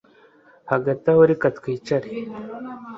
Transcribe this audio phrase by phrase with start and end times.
[0.71, 2.09] Hagati aho reka twicare